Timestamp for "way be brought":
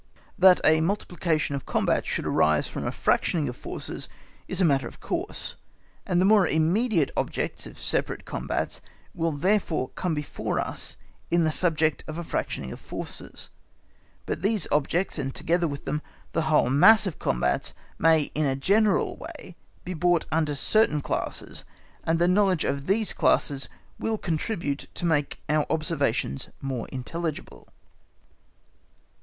19.17-20.25